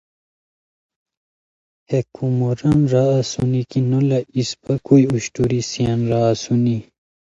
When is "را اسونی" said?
6.11-6.77